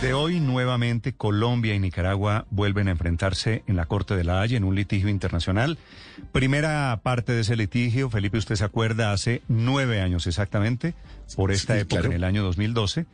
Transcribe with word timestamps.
Desde 0.00 0.14
hoy, 0.14 0.38
nuevamente, 0.38 1.12
Colombia 1.12 1.74
y 1.74 1.80
Nicaragua 1.80 2.46
vuelven 2.50 2.86
a 2.86 2.92
enfrentarse 2.92 3.64
en 3.66 3.74
la 3.74 3.86
Corte 3.86 4.14
de 4.14 4.22
la 4.22 4.40
Haya 4.40 4.56
en 4.56 4.62
un 4.62 4.76
litigio 4.76 5.08
internacional. 5.08 5.76
Primera 6.30 7.00
parte 7.02 7.32
de 7.32 7.40
ese 7.40 7.56
litigio, 7.56 8.08
Felipe, 8.08 8.38
usted 8.38 8.54
se 8.54 8.62
acuerda, 8.62 9.12
hace 9.12 9.42
nueve 9.48 10.00
años 10.00 10.28
exactamente, 10.28 10.94
por 11.34 11.50
esta 11.50 11.74
sí, 11.74 11.80
época, 11.80 12.02
claro. 12.02 12.10
en 12.10 12.12
el 12.12 12.22
año 12.22 12.44
2012. 12.44 13.06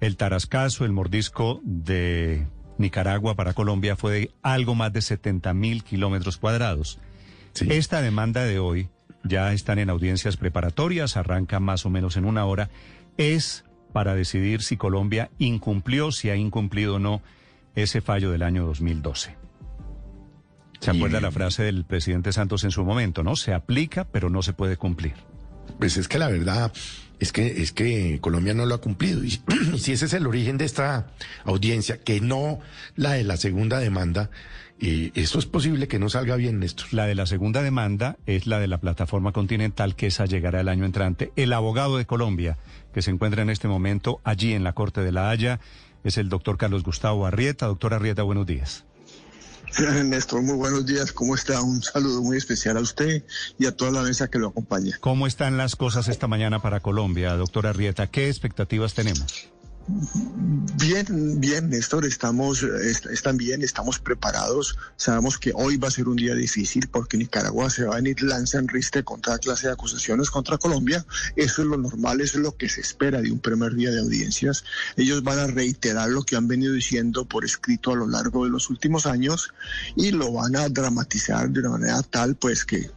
El 0.00 0.16
tarascazo, 0.16 0.84
el 0.84 0.90
mordisco 0.90 1.60
de 1.62 2.48
Nicaragua 2.78 3.36
para 3.36 3.52
Colombia 3.52 3.94
fue 3.94 4.12
de 4.12 4.30
algo 4.42 4.74
más 4.74 4.92
de 4.92 5.02
70 5.02 5.54
mil 5.54 5.84
kilómetros 5.84 6.36
cuadrados. 6.36 6.98
Sí. 7.52 7.68
Esta 7.70 8.02
demanda 8.02 8.42
de 8.42 8.58
hoy 8.58 8.88
ya 9.22 9.52
están 9.52 9.78
en 9.78 9.90
audiencias 9.90 10.36
preparatorias, 10.36 11.16
arranca 11.16 11.60
más 11.60 11.86
o 11.86 11.90
menos 11.90 12.16
en 12.16 12.24
una 12.24 12.44
hora, 12.44 12.70
es 13.18 13.64
para 13.92 14.14
decidir 14.14 14.62
si 14.62 14.76
Colombia 14.76 15.30
incumplió, 15.38 16.12
si 16.12 16.30
ha 16.30 16.36
incumplido 16.36 16.96
o 16.96 16.98
no 16.98 17.22
ese 17.74 18.00
fallo 18.00 18.30
del 18.30 18.42
año 18.42 18.66
2012. 18.66 19.36
¿Se 20.80 20.90
acuerda 20.90 21.18
y... 21.18 21.22
la 21.22 21.30
frase 21.30 21.62
del 21.62 21.84
presidente 21.84 22.32
Santos 22.32 22.64
en 22.64 22.70
su 22.70 22.84
momento, 22.84 23.22
no? 23.22 23.36
Se 23.36 23.54
aplica, 23.54 24.04
pero 24.04 24.30
no 24.30 24.42
se 24.42 24.52
puede 24.52 24.76
cumplir. 24.76 25.14
Pues 25.78 25.96
es 25.96 26.08
que 26.08 26.18
la 26.18 26.28
verdad 26.28 26.72
es 27.18 27.32
que 27.32 27.62
es 27.62 27.72
que 27.72 28.18
Colombia 28.20 28.54
no 28.54 28.66
lo 28.66 28.74
ha 28.74 28.80
cumplido 28.80 29.24
y, 29.24 29.40
y 29.74 29.78
si 29.78 29.92
ese 29.92 30.06
es 30.06 30.12
el 30.12 30.26
origen 30.26 30.58
de 30.58 30.64
esta 30.64 31.08
audiencia, 31.44 31.98
que 31.98 32.20
no 32.20 32.60
la 32.94 33.12
de 33.12 33.24
la 33.24 33.36
segunda 33.36 33.78
demanda, 33.78 34.30
y 34.78 35.18
esto 35.18 35.38
es 35.38 35.46
posible 35.46 35.88
que 35.88 35.98
no 35.98 36.08
salga 36.08 36.36
bien, 36.36 36.58
Néstor. 36.58 36.92
La 36.92 37.06
de 37.06 37.14
la 37.14 37.26
segunda 37.26 37.62
demanda 37.62 38.18
es 38.26 38.46
la 38.46 38.58
de 38.58 38.68
la 38.68 38.78
plataforma 38.78 39.32
continental, 39.32 39.96
que 39.96 40.08
esa 40.08 40.26
llegará 40.26 40.60
el 40.60 40.68
año 40.68 40.84
entrante. 40.84 41.32
El 41.36 41.52
abogado 41.52 41.96
de 41.96 42.04
Colombia, 42.04 42.58
que 42.92 43.00
se 43.00 43.10
encuentra 43.10 43.42
en 43.42 43.50
este 43.50 43.68
momento 43.68 44.20
allí 44.22 44.52
en 44.52 44.64
la 44.64 44.74
Corte 44.74 45.00
de 45.00 45.12
la 45.12 45.30
Haya, 45.30 45.60
es 46.04 46.18
el 46.18 46.28
doctor 46.28 46.58
Carlos 46.58 46.82
Gustavo 46.82 47.26
Arrieta. 47.26 47.66
Doctor 47.66 47.94
Arrieta, 47.94 48.22
buenos 48.22 48.46
días. 48.46 48.84
Néstor, 50.04 50.42
muy 50.42 50.56
buenos 50.56 50.84
días. 50.84 51.10
¿Cómo 51.10 51.34
está? 51.34 51.60
Un 51.62 51.82
saludo 51.82 52.22
muy 52.22 52.36
especial 52.36 52.76
a 52.76 52.80
usted 52.80 53.24
y 53.58 53.66
a 53.66 53.72
toda 53.72 53.90
la 53.90 54.02
mesa 54.02 54.28
que 54.28 54.38
lo 54.38 54.48
acompaña. 54.48 54.96
¿Cómo 55.00 55.26
están 55.26 55.56
las 55.56 55.74
cosas 55.74 56.08
esta 56.08 56.28
mañana 56.28 56.60
para 56.60 56.80
Colombia, 56.80 57.34
doctor 57.34 57.66
Arrieta? 57.66 58.06
¿Qué 58.08 58.28
expectativas 58.28 58.94
tenemos? 58.94 59.48
Bien, 59.88 61.40
bien, 61.40 61.70
Néstor, 61.70 62.06
estamos, 62.06 62.62
est 62.62 63.06
están 63.06 63.36
bien, 63.36 63.62
estamos 63.62 64.00
preparados. 64.00 64.76
Sabemos 64.96 65.38
que 65.38 65.52
hoy 65.54 65.76
va 65.76 65.88
a 65.88 65.90
ser 65.92 66.08
un 66.08 66.16
día 66.16 66.34
difícil 66.34 66.88
porque 66.88 67.16
Nicaragua 67.16 67.70
se 67.70 67.84
va 67.84 67.94
a 67.94 67.96
venir 67.96 68.20
lanza 68.22 68.58
en 68.58 68.66
riste 68.66 69.04
contra 69.04 69.34
la 69.34 69.38
clase 69.38 69.68
de 69.68 69.74
acusaciones 69.74 70.30
contra 70.30 70.58
Colombia. 70.58 71.06
Eso 71.36 71.62
es 71.62 71.68
lo 71.68 71.76
normal, 71.76 72.20
eso 72.20 72.38
es 72.38 72.42
lo 72.42 72.56
que 72.56 72.68
se 72.68 72.80
espera 72.80 73.20
de 73.20 73.30
un 73.30 73.38
primer 73.38 73.74
día 73.74 73.92
de 73.92 74.00
audiencias. 74.00 74.64
Ellos 74.96 75.22
van 75.22 75.38
a 75.38 75.46
reiterar 75.46 76.08
lo 76.08 76.24
que 76.24 76.34
han 76.34 76.48
venido 76.48 76.72
diciendo 76.72 77.24
por 77.24 77.44
escrito 77.44 77.92
a 77.92 77.96
lo 77.96 78.08
largo 78.08 78.44
de 78.44 78.50
los 78.50 78.70
últimos 78.70 79.06
años 79.06 79.52
y 79.94 80.10
lo 80.10 80.32
van 80.32 80.56
a 80.56 80.68
dramatizar 80.68 81.48
de 81.50 81.60
una 81.60 81.70
manera 81.70 82.02
tal, 82.02 82.34
pues, 82.34 82.64
que, 82.64 82.90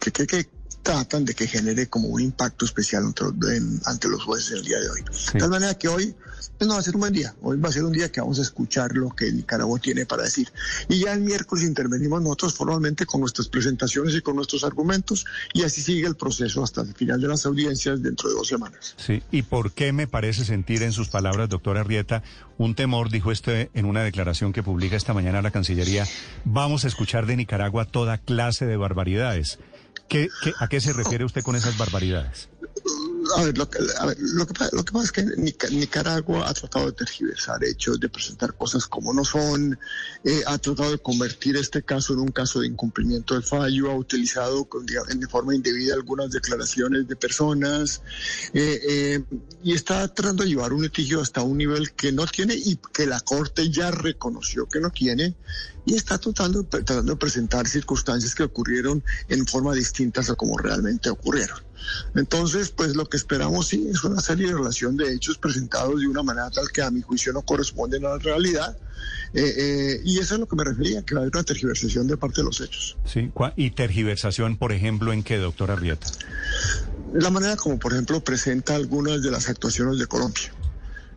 que, 0.00 0.12
que, 0.12 0.26
que 0.26 0.48
tratan 0.86 1.24
de 1.24 1.34
que 1.34 1.48
genere 1.48 1.88
como 1.88 2.06
un 2.08 2.20
impacto 2.20 2.64
especial 2.64 3.04
ante, 3.04 3.24
en, 3.56 3.80
ante 3.86 4.08
los 4.08 4.22
jueces 4.22 4.52
el 4.52 4.62
día 4.62 4.78
de 4.78 4.88
hoy. 4.88 5.04
Sí. 5.10 5.32
De 5.32 5.40
tal 5.40 5.50
manera 5.50 5.74
que 5.74 5.88
hoy 5.88 6.14
no 6.60 6.74
va 6.74 6.78
a 6.78 6.82
ser 6.82 6.94
un 6.94 7.00
buen 7.00 7.12
día. 7.12 7.34
Hoy 7.42 7.58
va 7.58 7.68
a 7.68 7.72
ser 7.72 7.84
un 7.84 7.92
día 7.92 8.10
que 8.10 8.20
vamos 8.20 8.38
a 8.38 8.42
escuchar 8.42 8.92
lo 8.96 9.10
que 9.10 9.30
Nicaragua 9.30 9.78
tiene 9.78 10.06
para 10.06 10.22
decir. 10.22 10.48
Y 10.88 11.00
ya 11.00 11.12
el 11.12 11.20
miércoles 11.20 11.64
intervenimos 11.64 12.22
nosotros 12.22 12.54
formalmente 12.54 13.04
con 13.04 13.20
nuestras 13.20 13.48
presentaciones 13.48 14.14
y 14.14 14.22
con 14.22 14.36
nuestros 14.36 14.64
argumentos 14.64 15.26
y 15.52 15.62
así 15.62 15.82
sigue 15.82 16.06
el 16.06 16.16
proceso 16.16 16.62
hasta 16.62 16.82
el 16.82 16.94
final 16.94 17.20
de 17.20 17.28
las 17.28 17.44
audiencias 17.44 18.02
dentro 18.02 18.28
de 18.28 18.36
dos 18.36 18.48
semanas. 18.48 18.94
Sí, 18.96 19.22
¿y 19.30 19.42
por 19.42 19.72
qué 19.72 19.92
me 19.92 20.06
parece 20.06 20.44
sentir 20.44 20.82
en 20.82 20.92
sus 20.92 21.08
palabras, 21.08 21.48
doctora 21.48 21.80
Arrieta, 21.80 22.22
un 22.58 22.74
temor, 22.74 23.10
dijo 23.10 23.32
este 23.32 23.70
en 23.74 23.84
una 23.84 24.02
declaración 24.02 24.52
que 24.52 24.62
publica 24.62 24.96
esta 24.96 25.14
mañana 25.14 25.42
la 25.42 25.50
Cancillería, 25.50 26.06
vamos 26.44 26.84
a 26.84 26.88
escuchar 26.88 27.26
de 27.26 27.36
Nicaragua 27.36 27.84
toda 27.84 28.18
clase 28.18 28.66
de 28.66 28.76
barbaridades? 28.76 29.58
¿Qué, 30.08 30.28
qué, 30.42 30.52
¿A 30.60 30.68
qué 30.68 30.80
se 30.80 30.92
refiere 30.92 31.24
usted 31.24 31.42
con 31.42 31.56
esas 31.56 31.76
barbaridades? 31.78 32.48
A 33.34 33.42
ver, 33.44 33.58
lo 33.58 33.68
que, 33.68 33.78
lo, 33.80 34.46
que, 34.46 34.54
lo 34.72 34.84
que 34.84 34.92
pasa 34.92 35.04
es 35.04 35.12
que 35.12 35.24
Nicaragua 35.70 36.48
ha 36.48 36.54
tratado 36.54 36.86
de 36.86 36.92
tergiversar 36.92 37.64
hechos, 37.64 37.98
de 37.98 38.08
presentar 38.08 38.54
cosas 38.54 38.86
como 38.86 39.12
no 39.12 39.24
son, 39.24 39.78
eh, 40.24 40.42
ha 40.46 40.58
tratado 40.58 40.92
de 40.92 40.98
convertir 40.98 41.56
este 41.56 41.82
caso 41.82 42.12
en 42.12 42.20
un 42.20 42.28
caso 42.28 42.60
de 42.60 42.68
incumplimiento 42.68 43.34
del 43.34 43.42
fallo, 43.42 43.90
ha 43.90 43.94
utilizado 43.94 44.68
de 44.84 45.28
forma 45.28 45.54
indebida 45.54 45.94
algunas 45.94 46.30
declaraciones 46.30 47.08
de 47.08 47.16
personas 47.16 48.02
eh, 48.52 48.80
eh, 48.88 49.24
y 49.62 49.74
está 49.74 50.06
tratando 50.08 50.44
de 50.44 50.50
llevar 50.50 50.72
un 50.72 50.82
litigio 50.82 51.20
hasta 51.20 51.42
un 51.42 51.58
nivel 51.58 51.92
que 51.92 52.12
no 52.12 52.26
tiene 52.26 52.54
y 52.54 52.78
que 52.92 53.06
la 53.06 53.20
Corte 53.20 53.70
ya 53.70 53.90
reconoció 53.90 54.66
que 54.66 54.80
no 54.80 54.90
tiene 54.90 55.34
y 55.84 55.94
está 55.94 56.18
tratando, 56.18 56.64
tratando 56.64 57.12
de 57.12 57.16
presentar 57.16 57.66
circunstancias 57.66 58.34
que 58.34 58.42
ocurrieron 58.42 59.02
en 59.28 59.46
forma 59.46 59.72
distintas 59.74 60.30
a 60.30 60.34
como 60.34 60.58
realmente 60.58 61.08
ocurrieron. 61.10 61.65
Entonces, 62.14 62.70
pues 62.70 62.96
lo 62.96 63.06
que 63.06 63.16
esperamos 63.16 63.68
sí 63.68 63.88
es 63.90 64.04
una 64.04 64.20
serie 64.20 64.48
de 64.48 64.54
relación 64.54 64.96
de 64.96 65.12
hechos 65.12 65.38
presentados 65.38 66.00
de 66.00 66.08
una 66.08 66.22
manera 66.22 66.50
tal 66.50 66.70
que 66.72 66.82
a 66.82 66.90
mi 66.90 67.02
juicio 67.02 67.32
no 67.32 67.42
corresponden 67.42 68.04
a 68.04 68.10
la 68.10 68.18
realidad. 68.18 68.76
Eh, 69.34 69.54
eh, 69.56 70.00
y 70.04 70.18
eso 70.18 70.34
es 70.34 70.40
lo 70.40 70.46
que 70.46 70.56
me 70.56 70.64
refería, 70.64 71.02
que 71.02 71.14
va 71.14 71.20
a 71.20 71.22
haber 71.24 71.34
una 71.34 71.44
tergiversación 71.44 72.06
de 72.06 72.16
parte 72.16 72.40
de 72.40 72.44
los 72.44 72.60
hechos. 72.60 72.96
Sí, 73.04 73.30
y 73.56 73.70
tergiversación, 73.70 74.56
por 74.56 74.72
ejemplo, 74.72 75.12
¿en 75.12 75.22
qué, 75.22 75.36
doctora 75.36 75.74
Arrieta? 75.74 76.06
La 77.12 77.30
manera 77.30 77.56
como, 77.56 77.78
por 77.78 77.92
ejemplo, 77.92 78.20
presenta 78.20 78.74
algunas 78.74 79.22
de 79.22 79.30
las 79.30 79.48
actuaciones 79.48 79.98
de 79.98 80.06
Colombia 80.06 80.50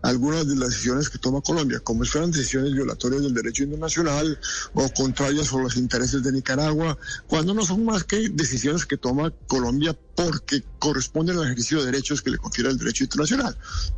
algunas 0.02 0.48
de 0.48 0.56
las 0.56 0.70
decisiones 0.70 1.10
que 1.10 1.18
toma 1.18 1.42
Colombia, 1.42 1.80
como 1.80 2.06
si 2.06 2.12
fueran 2.12 2.32
decisiones 2.32 2.74
violatorias 2.74 3.24
del 3.24 3.34
derecho 3.34 3.64
internacional 3.64 4.40
o 4.74 4.90
contrarias 4.94 5.52
a 5.54 5.58
los 5.58 5.76
intereses 5.78 6.24
de 6.24 6.32
Nicaragua, 6.32 6.98
cuando 7.28 7.54
no 7.54 7.66
son 7.66 7.86
más 7.86 8.04
que 8.04 8.30
decisiones 8.30 8.86
que 8.86 8.98
toma 8.98 9.34
Colombia 9.48 9.98
porque 10.16 10.64
corresponden 10.80 11.38
al 11.38 11.46
ejercicio 11.46 11.80
de 11.80 11.88
derechos 11.88 12.22
que 12.22 12.32
le 12.32 12.38
confiere 12.38 12.70
el 12.70 12.78
derecho 12.78 13.04
internacional. 13.04 13.56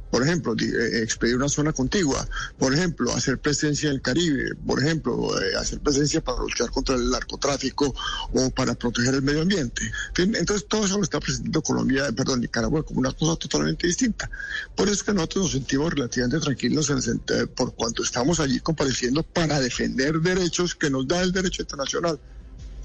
Por 0.10 0.24
ejemplo, 0.24 0.54
eh, 0.60 1.02
expedir 1.02 1.38
una 1.38 1.48
zona 1.48 1.72
contigua, 1.72 2.28
por 2.58 2.74
ejemplo, 2.74 3.14
hacer 3.14 3.40
presencia 3.40 3.90
en 3.90 3.96
el 3.96 4.02
Caribe, 4.02 4.56
por 4.68 4.84
ejemplo, 4.84 5.42
eh, 5.42 5.56
hacer 5.56 5.80
presencia 5.80 6.22
para 6.22 6.40
luchar 6.40 6.70
contra 6.70 6.96
el 6.96 7.10
narcotráfico 7.10 7.96
o 8.34 8.50
para 8.50 8.74
proteger 8.74 9.16
el 9.16 9.22
medio 9.22 9.44
ambiente. 9.44 9.90
Entonces, 10.18 10.68
todo 10.68 10.86
eso 10.86 10.98
lo 10.98 11.04
está 11.04 11.20
presentando 11.20 11.62
Colombia, 11.62 12.12
perdón, 12.12 12.42
Nicaragua 12.42 12.84
como 12.84 13.00
una 13.00 13.14
cosa 13.14 13.38
totalmente 13.38 13.88
distinta. 13.88 14.30
Por 14.76 14.88
eso 14.88 14.96
es 14.96 15.04
que 15.04 15.14
nosotros 15.14 15.44
nos 15.46 15.52
sentimos 15.54 15.94
relativamente 15.94 16.40
tranquilos 16.40 16.90
en 16.90 16.98
el, 16.98 17.48
por 17.50 17.74
cuanto 17.76 18.04
estamos 18.04 18.40
allí 18.40 18.60
compareciendo 18.60 19.24
para 19.24 19.60
defender 19.60 20.20
derechos 20.20 20.76
que 20.76 20.90
nos 20.90 21.08
da 21.08 21.22
el 21.22 21.32
derecho 21.32 21.62
internacional 21.62 22.20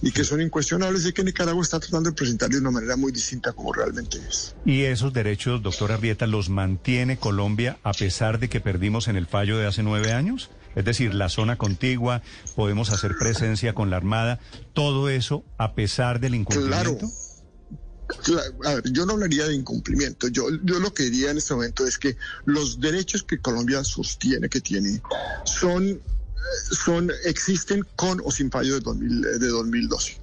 y 0.03 0.13
que 0.13 0.25
son 0.25 0.41
incuestionables 0.41 1.07
y 1.07 1.13
que 1.13 1.25
Nicaragua 1.25 1.63
está 1.63 1.81
tratando 1.81 2.11
de 2.11 2.17
presentar 2.17 2.51
de 2.51 2.59
una 2.59 2.71
manera 2.71 2.97
muy 2.97 3.13
distinta 3.13 3.53
como 3.53 3.73
realmente 3.73 4.19
es. 4.19 4.55
¿Y 4.65 4.83
esos 4.83 5.13
derechos, 5.13 5.63
doctora 5.63 5.95
Arrieta, 5.95 6.27
los 6.27 6.49
mantiene 6.49 7.19
Colombia 7.19 7.79
a 7.83 7.93
pesar 7.93 8.39
de 8.39 8.49
que 8.49 8.61
perdimos 8.61 9.09
en 9.09 9.17
el 9.17 9.27
fallo 9.27 9.59
de 9.59 9.67
hace 9.67 9.83
nueve 9.83 10.13
años? 10.13 10.51
Es 10.75 10.85
decir, 10.85 11.15
la 11.15 11.31
zona 11.31 11.57
contigua, 11.57 12.23
podemos 12.55 12.91
hacer 12.91 13.17
presencia 13.19 13.73
con 13.73 13.89
la 13.89 13.97
Armada, 13.97 14.39
todo 14.75 15.09
eso 15.09 15.43
a 15.57 15.75
pesar 15.75 16.21
del 16.21 16.35
incumplimiento. 16.35 16.99
Claro. 16.99 17.11
A 18.67 18.75
ver, 18.75 18.93
yo 18.93 19.05
no 19.05 19.15
hablaría 19.15 19.47
de 19.47 19.55
incumplimiento. 19.55 20.29
Yo, 20.29 20.49
yo 20.63 20.79
lo 20.79 20.95
que 20.95 21.05
diría 21.05 21.31
en 21.31 21.39
este 21.39 21.55
momento 21.55 21.87
es 21.87 21.99
que 21.99 22.17
los 22.45 22.79
derechos 22.79 23.25
que 23.25 23.39
Colombia 23.39 23.83
sostiene 23.83 24.49
que 24.49 24.61
tiene 24.61 25.01
son 25.45 26.01
son, 26.71 27.11
existen 27.25 27.85
con 27.97 28.21
o 28.25 28.31
sin 28.31 28.51
fallo 28.51 28.75
de, 28.75 28.81
2000, 28.81 29.21
de 29.23 29.49
2012. 29.49 30.21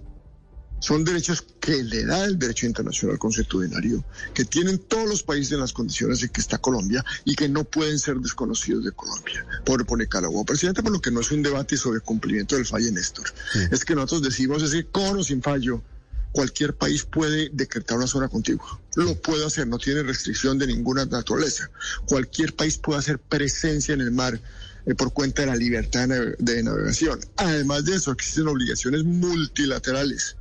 Son 0.79 1.05
derechos 1.05 1.45
que 1.61 1.81
le 1.81 2.03
da 2.03 2.25
el 2.25 2.37
derecho 2.37 2.65
internacional 2.65 3.17
consuetudinario, 3.17 4.03
que 4.33 4.43
tienen 4.43 4.77
todos 4.79 5.07
los 5.07 5.23
países 5.23 5.53
en 5.53 5.61
las 5.61 5.71
condiciones 5.71 6.21
en 6.23 6.29
que 6.29 6.41
está 6.41 6.57
Colombia 6.57 7.05
y 7.23 7.35
que 7.35 7.47
no 7.47 7.63
pueden 7.63 7.97
ser 7.97 8.17
desconocidos 8.17 8.83
de 8.83 8.91
Colombia 8.91 9.45
por, 9.63 9.85
por 9.85 9.97
Nicaragua. 9.97 10.43
Presidente, 10.43 10.83
por 10.83 10.91
lo 10.91 10.99
que 10.99 11.09
no 11.09 11.21
es 11.21 11.31
un 11.31 11.41
debate 11.41 11.77
sobre 11.77 12.01
cumplimiento 12.01 12.57
del 12.57 12.65
fallo 12.65 12.91
Néstor. 12.91 13.33
Sí. 13.53 13.59
Es 13.71 13.85
que 13.85 13.95
nosotros 13.95 14.23
decimos 14.23 14.61
ese 14.61 14.85
con 14.85 15.17
o 15.17 15.23
sin 15.23 15.41
fallo 15.41 15.81
cualquier 16.33 16.73
país 16.73 17.05
puede 17.05 17.49
decretar 17.53 17.97
una 17.97 18.07
zona 18.07 18.27
contigua. 18.27 18.81
Lo 18.95 19.15
puede 19.21 19.45
hacer, 19.45 19.67
no 19.67 19.77
tiene 19.77 20.03
restricción 20.03 20.57
de 20.57 20.67
ninguna 20.67 21.05
naturaleza. 21.05 21.69
Cualquier 22.07 22.55
país 22.55 22.77
puede 22.77 22.99
hacer 22.99 23.19
presencia 23.19 23.93
en 23.93 24.01
el 24.01 24.11
mar 24.11 24.41
eh, 24.85 24.95
por 24.95 25.13
cuenta 25.13 25.41
de 25.41 25.47
la 25.47 25.56
libertad 25.56 26.07
de 26.38 26.63
navegación. 26.63 27.19
Además 27.38 27.85
de 27.85 27.95
eso, 27.95 28.12
existen 28.12 28.47
obligaciones 28.47 29.03
multilaterales 29.03 30.38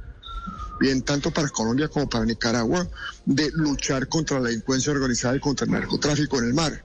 bien 0.83 1.03
tanto 1.03 1.31
para 1.31 1.49
Colombia 1.49 1.87
como 1.87 2.09
para 2.09 2.25
Nicaragua, 2.25 2.89
de 3.25 3.51
luchar 3.53 4.09
contra 4.09 4.41
la 4.41 4.49
delincuencia 4.49 4.93
organizada 4.93 5.37
y 5.37 5.41
contra 5.41 5.65
el 5.65 5.71
narcotráfico 5.71 6.39
en 6.39 6.47
el 6.47 6.55
mar. 6.55 6.85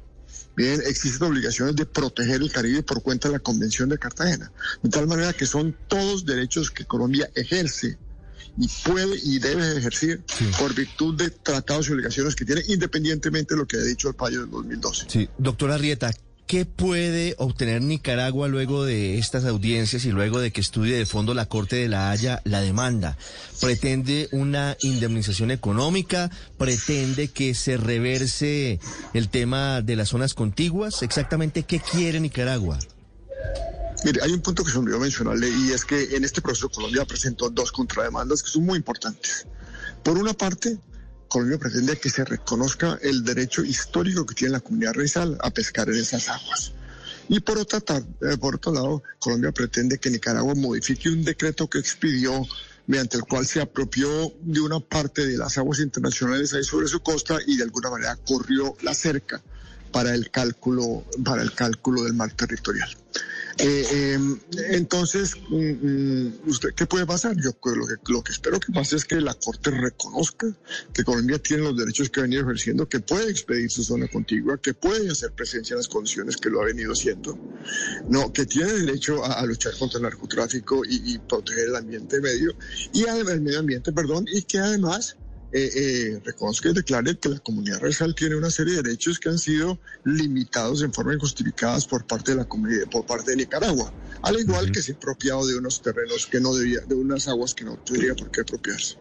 Bien, 0.56 0.82
existen 0.86 1.28
obligaciones 1.28 1.76
de 1.76 1.86
proteger 1.86 2.42
el 2.42 2.52
Caribe 2.52 2.84
por 2.84 3.02
cuenta 3.02 3.28
de 3.28 3.34
la 3.34 3.40
Convención 3.40 3.90
de 3.90 3.98
Cartagena. 3.98 4.52
De 4.84 4.90
tal 4.90 5.08
manera 5.08 5.34
que 5.34 5.46
son 5.46 5.76
todos 5.88 6.26
derechos 6.26 6.70
que 6.70 6.86
Colombia 6.86 7.30
ejerce 7.36 7.98
y 8.58 8.68
puede 8.84 9.18
y 9.24 9.40
debe 9.40 9.78
ejercer 9.78 10.24
por 10.60 10.74
virtud 10.74 11.16
de 11.16 11.30
tratados 11.30 11.90
y 11.90 11.94
obligaciones 11.94 12.36
que 12.36 12.46
tiene, 12.46 12.64
independientemente 12.68 13.54
de 13.54 13.60
lo 13.60 13.68
que 13.68 13.78
ha 13.78 13.84
dicho 13.84 14.10
el 14.10 14.16
fallo 14.16 14.42
del 14.42 14.50
2012. 14.50 15.06
Sí, 15.10 15.30
doctora 15.38 15.78
Rieta, 15.78 16.12
¿Qué 16.48 16.64
puede 16.64 17.36
obtener 17.40 17.82
Nicaragua 17.82 18.48
luego 18.48 18.86
de 18.86 19.18
estas 19.18 19.44
audiencias 19.44 20.06
y 20.06 20.12
luego 20.12 20.40
de 20.40 20.52
que 20.52 20.62
estudie 20.62 20.96
de 20.96 21.06
fondo 21.06 21.34
la 21.34 21.46
Corte 21.46 21.76
de 21.76 21.90
la 21.90 22.10
Haya 22.10 22.42
la 22.46 22.62
demanda? 22.62 23.18
¿Pretende 23.60 24.30
una 24.32 24.78
indemnización 24.80 25.52
económica? 25.52 26.32
¿Pretende 26.58 27.28
que 27.28 27.54
se 27.54 27.76
reverse 27.76 28.80
el 29.14 29.28
tema 29.28 29.82
de 29.82 29.98
las 29.98 30.08
zonas 30.08 30.34
contiguas? 30.34 31.04
¿Exactamente 31.04 31.64
qué 31.64 31.82
quiere 31.82 32.22
Nicaragua? 32.22 32.80
Mire, 34.06 34.22
hay 34.24 34.32
un 34.32 34.42
punto 34.42 34.64
que 34.64 34.72
se 34.72 34.78
olvidó 34.78 35.00
mencionarle 35.00 35.50
y 35.50 35.72
es 35.72 35.84
que 35.84 36.16
en 36.16 36.24
este 36.24 36.42
proceso 36.42 36.70
Colombia 36.70 37.04
presentó 37.04 37.50
dos 37.50 37.74
contrademandas 37.74 38.42
que 38.42 38.50
son 38.50 38.66
muy 38.66 38.78
importantes. 38.78 39.48
Por 40.02 40.18
una 40.18 40.32
parte, 40.32 40.78
Colombia 41.28 41.58
pretende 41.58 41.98
que 41.98 42.10
se 42.10 42.26
reconozca 42.26 42.98
el 43.02 43.24
derecho 43.24 43.64
histórico 43.64 44.26
que 44.26 44.36
tiene 44.36 44.54
la 44.54 44.60
comunidad 44.60 44.94
raizal 44.94 45.38
a 45.42 45.50
pescar 45.50 45.90
en 45.90 45.96
esas 45.96 46.30
aguas. 46.30 46.72
Y 47.30 47.42
por, 47.42 47.58
otra, 47.58 47.80
eh, 47.98 48.38
por 48.40 48.56
otro 48.56 48.72
lado, 48.72 49.04
Colombia 49.20 49.52
pretende 49.52 50.00
que 50.00 50.10
Nicaragua 50.10 50.56
modifique 50.56 51.10
un 51.10 51.24
decreto 51.24 51.70
que 51.70 51.80
expidió 51.80 52.46
mediante 52.88 53.18
el 53.18 53.24
cual 53.24 53.46
se 53.46 53.62
apropió 53.62 54.34
de 54.42 54.62
una 54.62 54.80
parte 54.80 55.26
de 55.26 55.38
las 55.38 55.58
aguas 55.58 55.80
internacionales 55.80 56.54
ahí 56.54 56.64
sobre 56.64 56.88
su 56.88 57.02
costa 57.02 57.38
y 57.46 57.58
de 57.58 57.64
alguna 57.64 57.90
manera 57.90 58.16
corrió 58.16 58.76
la 58.82 58.94
cerca 58.94 59.42
para 59.92 60.16
el 60.16 60.32
cálculo, 60.32 61.06
para 61.24 61.42
el 61.42 61.54
cálculo 61.54 62.04
del 62.04 62.14
mar 62.14 62.32
territorial. 62.32 62.90
Eh, 63.60 64.14
em, 64.14 64.40
entonces, 64.70 65.36
mm, 65.50 65.56
mm, 65.56 66.34
¿usted 66.48 66.70
qué 66.76 66.86
puede 66.86 67.08
pasar? 67.08 67.36
Yo 67.38 67.52
lo 67.64 67.88
que, 67.88 68.12
lo 68.12 68.24
que 68.24 68.32
espero 68.32 68.60
que 68.60 68.72
pase 68.72 68.96
es 68.96 69.06
que 69.06 69.20
la 69.20 69.34
Corte 69.34 69.72
reconozca 69.72 70.48
que 70.94 71.04
Colombia 71.04 71.40
tiene 71.40 71.64
los 71.64 71.76
derechos 71.76 72.10
que 72.10 72.20
ha 72.20 72.24
venido 72.24 72.44
ejerciendo, 72.44 72.88
que 72.88 73.00
puede 73.00 73.32
expedir 73.32 73.72
su 73.72 73.84
zona 73.84 74.08
contigua, 74.08 74.58
que 74.58 74.74
puede 74.76 75.10
hacer 75.10 75.32
presencia 75.32 75.74
en 75.74 75.78
las 75.78 75.88
condiciones 75.88 76.38
que 76.38 76.50
lo 76.50 76.62
ha 76.62 76.66
venido 76.66 76.94
haciendo, 76.94 77.38
no, 78.08 78.32
que 78.32 78.46
tiene 78.46 78.74
derecho 78.74 79.26
a, 79.26 79.44
luchar 79.46 79.76
contra 79.78 79.98
el 79.98 80.04
narcotráfico 80.04 80.84
y, 80.86 81.14
y 81.14 81.18
proteger 81.18 81.70
el 81.70 81.76
ambiente 81.76 82.22
medio, 82.22 82.54
y 82.94 83.06
el 83.06 83.42
medio 83.42 83.60
ambiente, 83.60 83.92
perdón, 83.92 84.26
y 84.32 84.44
que 84.44 84.60
además 84.60 85.18
eh, 85.54 85.70
eh, 85.76 86.22
reconozca 86.26 86.70
y 86.70 86.74
declare 86.74 87.18
que 87.18 87.30
la 87.30 87.40
comunidad 87.40 87.80
racial 87.80 88.14
tiene 88.14 88.36
una 88.36 88.52
serie 88.52 88.76
de 88.76 88.84
derechos 88.84 89.18
que 89.18 89.30
han 89.30 89.40
sido 89.40 89.80
limitados 90.04 90.82
en 90.82 90.92
forma 90.92 91.14
injustificada 91.14 91.80
por 91.90 92.06
parte 92.06 92.32
de 92.32 92.38
la 92.38 92.46
comunidad, 92.46 92.90
por 92.90 93.06
parte 93.06 93.32
de 93.32 93.38
Nicaragua, 93.38 93.94
al 94.24 94.40
igual 94.40 94.72
que 94.72 94.82
se 94.82 94.92
ha 94.92 94.96
apropiado 94.96 95.48
de 95.48 95.58
unos 95.58 95.82
terrenos 95.82 96.28
que 96.28 96.42
no 96.42 96.54
debía, 96.54 96.82
de 96.82 96.96
unas 96.96 97.30
aguas 97.30 97.54
que 97.54 97.64
no 97.64 97.78
tendría 97.78 98.14
por 98.14 98.30
qué 98.30 98.42
apropiarse. 98.42 98.98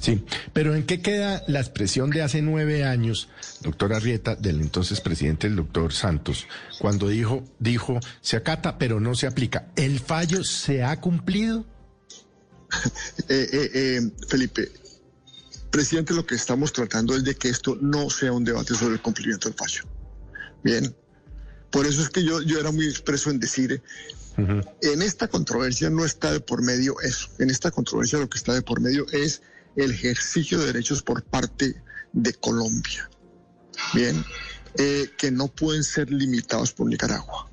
Sí, 0.00 0.24
pero 0.52 0.74
¿en 0.74 0.84
qué 0.86 1.02
queda 1.02 1.42
la 1.48 1.60
expresión 1.60 2.10
de 2.10 2.22
hace 2.22 2.40
nueve 2.40 2.84
años, 2.84 3.28
doctora 3.60 3.98
Arrieta, 3.98 4.36
del 4.36 4.60
entonces 4.60 5.00
presidente, 5.00 5.46
el 5.46 5.56
doctor 5.56 5.92
Santos, 5.92 6.46
cuando 6.78 7.08
dijo, 7.08 7.44
dijo, 7.58 8.00
se 8.22 8.36
acata, 8.36 8.78
pero 8.78 9.00
no 9.00 9.14
se 9.14 9.26
aplica? 9.26 9.70
¿El 9.76 10.00
fallo 10.00 10.44
se 10.44 10.82
ha 10.82 10.98
cumplido? 11.00 11.66
eh, 13.28 14.00
Felipe, 14.28 14.72
Presidente, 15.74 16.14
lo 16.14 16.24
que 16.24 16.36
estamos 16.36 16.72
tratando 16.72 17.16
es 17.16 17.24
de 17.24 17.34
que 17.34 17.48
esto 17.48 17.76
no 17.80 18.08
sea 18.08 18.30
un 18.30 18.44
debate 18.44 18.76
sobre 18.76 18.94
el 18.94 19.02
cumplimiento 19.02 19.48
del 19.48 19.58
fallo. 19.58 19.82
Bien. 20.62 20.94
Por 21.72 21.84
eso 21.84 22.00
es 22.00 22.10
que 22.10 22.22
yo, 22.22 22.40
yo 22.42 22.60
era 22.60 22.70
muy 22.70 22.86
expreso 22.86 23.28
en 23.28 23.40
decir, 23.40 23.82
en 24.36 25.02
esta 25.02 25.26
controversia 25.26 25.90
no 25.90 26.04
está 26.04 26.32
de 26.32 26.38
por 26.38 26.62
medio 26.62 27.00
eso. 27.00 27.28
En 27.40 27.50
esta 27.50 27.72
controversia 27.72 28.20
lo 28.20 28.30
que 28.30 28.38
está 28.38 28.54
de 28.54 28.62
por 28.62 28.80
medio 28.80 29.04
es 29.10 29.42
el 29.74 29.90
ejercicio 29.90 30.60
de 30.60 30.66
derechos 30.66 31.02
por 31.02 31.24
parte 31.24 31.82
de 32.12 32.32
Colombia. 32.34 33.10
Bien. 33.94 34.24
Eh, 34.78 35.10
que 35.18 35.32
no 35.32 35.48
pueden 35.48 35.82
ser 35.82 36.08
limitados 36.08 36.72
por 36.72 36.86
Nicaragua. 36.86 37.50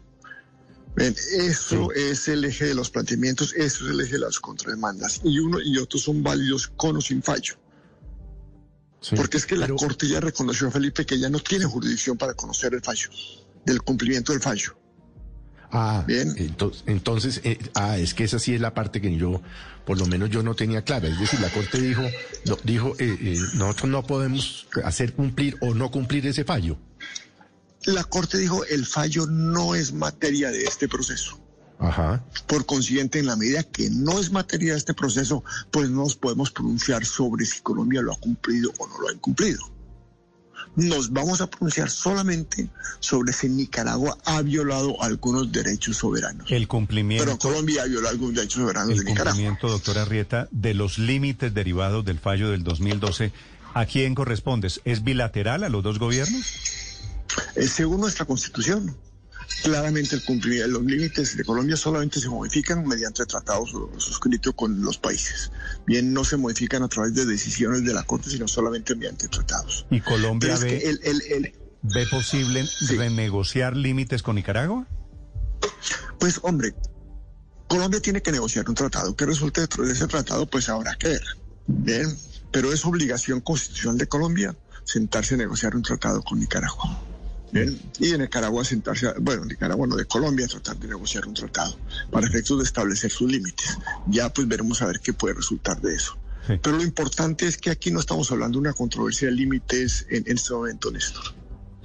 Bien, 0.96 1.16
eso 1.40 1.92
es 1.94 2.28
el 2.28 2.46
eje 2.46 2.66
de 2.66 2.76
los 2.76 2.92
planteamientos, 2.92 3.56
eso 3.56 3.86
es 3.86 3.92
el 3.92 4.02
eje 4.02 4.12
de 4.12 4.20
las 4.20 4.40
contrademandas. 4.40 5.22
Y 5.24 5.40
uno 5.40 5.60
y 5.60 5.80
otro 5.80 5.98
son 5.98 6.22
válidos 6.22 6.68
con 6.68 6.98
o 6.98 7.02
sin 7.02 7.24
fallo. 7.24 7.56
Porque 9.16 9.38
es 9.38 9.46
que 9.46 9.56
la 9.56 9.68
Corte 9.68 10.08
ya 10.08 10.20
reconoció 10.20 10.68
a 10.68 10.72
Felipe 10.72 11.06
que 11.06 11.20
ya 11.20 11.30
no 11.30 11.40
tiene 11.40 11.66
jurisdicción 11.66 12.18
para 12.18 12.34
conocer 12.34 12.74
el 12.74 12.82
fallo, 12.82 13.10
del 13.66 13.82
cumplimiento 13.82 14.32
del 14.32 14.42
fallo. 14.42 14.78
Ah, 15.72 16.04
bien. 16.06 16.34
Entonces, 16.38 16.84
entonces 16.86 17.42
eh, 17.44 17.58
ah, 17.76 17.98
es 17.98 18.14
que 18.14 18.26
esa 18.26 18.40
sí 18.40 18.54
es 18.54 18.62
la 18.62 18.74
parte 18.74 19.02
que 19.02 19.16
yo, 19.16 19.42
por 19.86 19.98
lo 19.98 20.06
menos 20.06 20.30
yo 20.30 20.44
no 20.44 20.54
tenía 20.54 20.84
clara. 20.84 21.08
Es 21.08 21.20
decir, 21.20 21.40
la 21.40 21.50
Corte 21.50 21.82
dijo, 21.82 22.04
dijo 22.64 22.94
eh, 23.00 23.18
eh, 23.22 23.40
nosotros 23.56 23.90
no 23.90 24.04
podemos 24.04 24.68
hacer 24.84 25.14
cumplir 25.14 25.58
o 25.62 25.74
no 25.74 25.90
cumplir 25.90 26.28
ese 26.28 26.44
fallo. 26.44 26.78
La 27.86 28.04
Corte 28.04 28.38
dijo, 28.38 28.64
el 28.66 28.86
fallo 28.86 29.26
no 29.26 29.74
es 29.74 29.94
materia 29.94 30.52
de 30.52 30.64
este 30.66 30.88
proceso. 30.88 31.40
Por 32.48 32.66
consiguiente, 32.66 33.20
en 33.20 33.26
la 33.26 33.36
medida 33.36 33.64
que 33.64 33.90
no 33.90 34.20
es 34.20 34.32
materia 34.32 34.74
de 34.74 34.78
este 34.78 34.94
proceso, 34.94 35.44
pues 35.72 35.90
no 35.90 36.04
nos 36.04 36.16
podemos 36.16 36.52
pronunciar 36.52 37.06
sobre 37.06 37.46
si 37.46 37.62
Colombia 37.62 38.02
lo 38.02 38.14
ha 38.14 38.20
cumplido 38.20 38.72
o 38.78 38.88
no 38.88 39.00
lo 39.00 39.10
ha 39.10 39.14
incumplido. 39.14 39.60
Nos 40.76 41.12
vamos 41.12 41.42
a 41.42 41.50
pronunciar 41.50 41.90
solamente 41.90 42.70
sobre 43.00 43.34
si 43.34 43.50
Nicaragua 43.50 44.18
ha 44.26 44.42
violado 44.42 45.02
algunos 45.02 45.52
derechos 45.52 45.98
soberanos. 45.98 46.50
El 46.52 46.68
cumplimiento. 46.68 47.26
Pero 47.26 47.38
Colombia 47.40 47.82
ha 47.82 47.88
violado 47.88 48.10
algunos 48.10 48.36
derechos 48.36 48.62
soberanos 48.62 48.98
de 49.00 49.04
Nicaragua. 49.04 49.32
El 49.32 49.48
cumplimiento, 49.48 49.70
doctora 49.70 50.06
Rieta, 50.06 50.48
de 50.52 50.74
los 50.76 51.00
límites 51.00 51.54
derivados 51.54 52.06
del 52.06 52.20
fallo 52.20 52.52
del 52.52 52.64
2012, 52.64 53.34
¿a 53.74 53.86
quién 53.86 54.14
corresponde? 54.14 54.72
¿Es 54.86 55.04
bilateral 55.04 55.64
a 55.64 55.70
los 55.70 55.84
dos 55.84 56.00
gobiernos? 56.00 56.42
Eh, 57.56 57.68
según 57.68 58.02
nuestra 58.02 58.26
constitución 58.26 58.96
claramente 59.64 60.16
el 60.16 60.24
cumplimiento, 60.24 60.68
los 60.68 60.84
límites 60.84 61.38
de 61.38 61.44
Colombia 61.44 61.76
solamente 61.76 62.20
se 62.20 62.30
modifican 62.30 62.86
mediante 62.86 63.26
tratados 63.26 63.72
suscritos 63.98 64.54
con 64.56 64.82
los 64.82 64.98
países. 64.98 65.52
Bien, 65.86 66.14
no 66.14 66.24
se 66.24 66.38
modifican 66.38 66.84
a 66.84 66.88
través 66.88 67.14
de 67.14 67.26
decisiones 67.26 67.84
de 67.84 67.94
la 67.94 68.04
Corte, 68.04 68.30
sino 68.30 68.48
solamente 68.48 68.96
mediante 68.96 69.28
tratados. 69.28 69.86
¿Y 69.90 70.02
Colombia 70.02 70.58
ve, 70.58 71.54
ve 71.82 72.08
posible 72.08 72.68
renegociar 72.90 73.76
límites 73.76 74.24
con 74.24 74.36
Nicaragua? 74.36 74.88
Pues 76.20 76.40
hombre, 76.44 76.74
Colombia 77.68 78.02
tiene 78.02 78.22
que 78.22 78.32
negociar 78.32 78.68
un 78.68 78.76
tratado. 78.76 79.16
¿Qué 79.16 79.26
resulte 79.26 79.62
de 79.62 79.92
ese 79.92 80.08
tratado? 80.08 80.46
Pues 80.46 80.70
habrá 80.70 80.96
que 80.96 81.08
ver. 81.08 81.24
Bien, 81.68 82.08
pero 82.52 82.74
es 82.74 82.86
obligación 82.86 83.42
constitucional 83.42 83.98
de 83.98 84.08
Colombia 84.08 84.56
sentarse 84.84 85.36
a 85.36 85.38
negociar 85.38 85.76
un 85.76 85.82
tratado 85.82 86.22
con 86.22 86.40
Nicaragua. 86.40 87.02
Y 87.54 88.12
en 88.12 88.22
Nicaragua 88.22 88.64
sentarse, 88.64 89.14
bueno, 89.20 89.46
Nicaragua 89.46 89.88
no, 89.88 89.96
de 89.96 90.06
Colombia 90.06 90.48
tratar 90.48 90.78
de 90.78 90.88
negociar 90.88 91.28
un 91.28 91.34
tratado 91.34 91.78
para 92.10 92.28
efectos 92.28 92.60
de 92.60 92.64
establecer 92.64 93.12
sus 93.12 93.32
límites. 93.32 93.78
Ya 94.08 94.30
pues 94.30 94.48
veremos 94.48 94.82
a 94.82 94.88
ver 94.88 95.00
qué 95.00 95.14
puede 95.14 95.36
resultar 95.36 95.82
de 95.82 95.96
eso. 95.96 96.18
Pero 96.48 96.78
lo 96.78 96.84
importante 96.84 97.48
es 97.48 97.58
que 97.58 97.70
aquí 97.70 97.92
no 97.92 98.00
estamos 98.00 98.32
hablando 98.32 98.58
de 98.58 98.62
una 98.62 98.74
controversia 98.74 99.28
de 99.28 99.36
límites 99.36 100.08
en, 100.10 100.24
este 100.26 100.54
momento, 100.54 100.92
Néstor. 100.92 101.24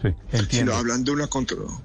Sí, 0.01 0.09
entiendo. 0.33 0.49
Sino 0.51 0.75
hablando 0.75 1.13
de 1.13 1.17
una 1.17 1.27
controversia. 1.27 1.85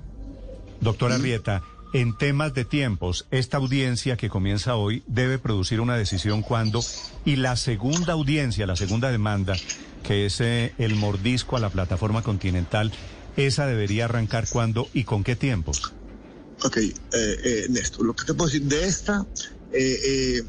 Doctora 0.80 1.18
Rieta, 1.18 1.62
en 1.94 2.18
temas 2.18 2.54
de 2.54 2.66
tiempos, 2.66 3.28
esta 3.32 3.58
audiencia 3.58 4.16
que 4.16 4.30
comienza 4.30 4.76
hoy 4.76 5.04
debe 5.08 5.38
producir 5.38 5.82
una 5.82 5.96
decisión 5.96 6.42
cuando 6.42 6.82
y 7.26 7.36
la 7.36 7.56
segunda 7.58 8.14
audiencia, 8.14 8.66
la 8.66 8.76
segunda 8.76 9.12
demanda, 9.12 9.56
que 10.04 10.26
es 10.26 10.40
eh, 10.40 10.74
el 10.78 10.96
mordisco 10.96 11.58
a 11.58 11.60
la 11.60 11.70
plataforma 11.70 12.24
continental, 12.24 12.92
¿Esa 13.38 13.66
debería 13.66 14.06
arrancar 14.06 14.48
cuándo 14.50 14.90
y 14.94 15.04
con 15.04 15.24
qué 15.24 15.36
tiempos? 15.36 15.94
Ok, 16.64 16.78
eh, 16.78 16.94
eh, 17.14 17.66
Néstor, 17.70 18.06
lo 18.06 18.16
que 18.16 18.26
te 18.26 18.34
puedo 18.34 18.52
decir 18.52 18.68
de 18.68 18.86
esta, 18.86 19.26
eh, 19.72 20.00
eh, 20.06 20.44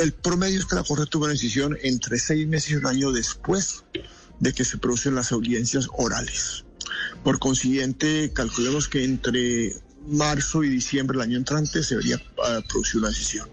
el 0.00 0.12
promedio 0.12 0.58
es 0.58 0.66
que 0.66 0.76
la 0.76 0.82
Corte 0.82 1.06
tuvo 1.06 1.24
una 1.24 1.32
decisión 1.32 1.76
entre 1.82 2.18
seis 2.18 2.46
meses 2.46 2.70
y 2.70 2.76
un 2.76 2.86
año 2.86 3.12
después 3.12 3.84
de 4.40 4.52
que 4.52 4.64
se 4.64 4.78
producen 4.78 5.14
las 5.14 5.32
audiencias 5.32 5.88
orales. 5.96 6.64
Por 7.22 7.38
consiguiente, 7.38 8.32
calculemos 8.32 8.88
que 8.88 9.04
entre 9.04 9.74
marzo 10.06 10.64
y 10.64 10.68
diciembre 10.68 11.18
del 11.18 11.28
año 11.28 11.38
entrante 11.38 11.82
se 11.82 11.96
debería 11.96 12.16
uh, 12.16 12.66
producir 12.68 13.00
una 13.00 13.08
decisión. 13.08 13.48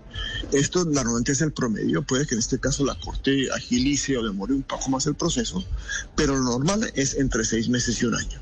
Esto 0.51 0.85
normalmente 0.85 1.33
es 1.33 1.41
el 1.41 1.51
promedio, 1.51 2.03
puede 2.03 2.25
que 2.25 2.35
en 2.35 2.39
este 2.39 2.59
caso 2.59 2.85
la 2.85 2.97
Corte 2.99 3.47
agilice 3.53 4.17
o 4.17 4.23
demore 4.23 4.53
un 4.53 4.63
poco 4.63 4.89
más 4.89 5.05
el 5.07 5.15
proceso, 5.15 5.63
pero 6.15 6.37
lo 6.37 6.43
normal 6.43 6.91
es 6.95 7.15
entre 7.15 7.43
seis 7.43 7.67
meses 7.67 8.01
y 8.01 8.05
un 8.05 8.15
año. 8.15 8.41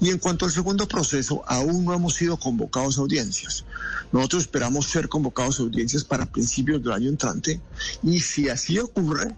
Y 0.00 0.10
en 0.10 0.18
cuanto 0.18 0.44
al 0.44 0.52
segundo 0.52 0.86
proceso, 0.86 1.42
aún 1.48 1.84
no 1.84 1.92
hemos 1.92 2.14
sido 2.14 2.38
convocados 2.38 2.98
a 2.98 3.00
audiencias. 3.00 3.64
Nosotros 4.12 4.42
esperamos 4.42 4.86
ser 4.86 5.08
convocados 5.08 5.58
a 5.58 5.64
audiencias 5.64 6.04
para 6.04 6.26
principios 6.26 6.82
del 6.82 6.92
año 6.92 7.08
entrante 7.08 7.60
y 8.02 8.20
si 8.20 8.48
así 8.48 8.78
ocurre, 8.78 9.34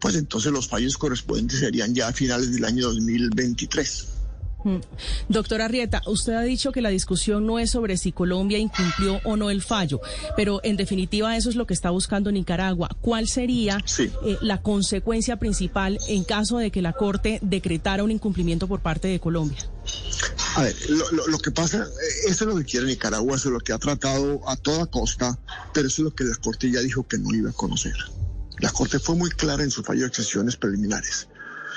pues 0.00 0.16
entonces 0.16 0.52
los 0.52 0.68
fallos 0.68 0.98
correspondientes 0.98 1.60
serían 1.60 1.94
ya 1.94 2.08
a 2.08 2.12
finales 2.12 2.52
del 2.52 2.64
año 2.64 2.84
2023. 2.88 4.13
Mm. 4.64 4.78
Doctora 5.28 5.68
Rieta, 5.68 6.00
usted 6.06 6.32
ha 6.32 6.42
dicho 6.42 6.72
que 6.72 6.80
la 6.80 6.88
discusión 6.88 7.46
no 7.46 7.58
es 7.58 7.70
sobre 7.70 7.96
si 7.98 8.12
Colombia 8.12 8.58
incumplió 8.58 9.20
o 9.24 9.36
no 9.36 9.50
el 9.50 9.62
fallo, 9.62 10.00
pero 10.36 10.60
en 10.64 10.76
definitiva 10.76 11.36
eso 11.36 11.50
es 11.50 11.56
lo 11.56 11.66
que 11.66 11.74
está 11.74 11.90
buscando 11.90 12.32
Nicaragua. 12.32 12.88
¿Cuál 13.02 13.28
sería 13.28 13.78
Sí. 13.84 14.10
eh, 14.24 14.38
la 14.40 14.62
consecuencia 14.62 15.36
principal 15.38 15.98
en 16.08 16.24
caso 16.24 16.58
de 16.58 16.70
que 16.70 16.80
la 16.82 16.94
Corte 16.94 17.38
decretara 17.42 18.02
un 18.04 18.10
incumplimiento 18.10 18.66
por 18.66 18.80
parte 18.80 19.08
de 19.08 19.20
Colombia? 19.20 19.58
A 20.56 20.62
ver, 20.62 20.74
lo, 20.88 21.10
lo- 21.12 21.26
lo 21.26 21.38
que 21.38 21.50
pasa, 21.50 21.78
eh, 21.84 22.30
eso 22.30 22.44
es 22.44 22.50
lo 22.50 22.56
que 22.56 22.64
quiere 22.64 22.86
Nicaragua, 22.86 23.36
eso 23.36 23.48
es 23.48 23.52
lo 23.52 23.60
que 23.60 23.72
ha 23.72 23.78
tratado 23.78 24.40
a 24.48 24.56
toda 24.56 24.86
costa, 24.86 25.38
pero 25.74 25.88
eso 25.88 26.02
es 26.02 26.04
lo 26.04 26.14
que 26.14 26.24
la 26.24 26.36
Corte 26.36 26.70
ya 26.70 26.80
dijo 26.80 27.06
que 27.06 27.18
no 27.18 27.34
iba 27.34 27.50
a 27.50 27.52
conocer. 27.52 27.94
La 28.60 28.70
Corte 28.70 28.98
fue 28.98 29.14
muy 29.16 29.30
clara 29.30 29.62
en 29.62 29.70
su 29.70 29.82
fallo 29.82 30.02
de 30.02 30.06
excepciones 30.06 30.56
preliminares. 30.56 31.28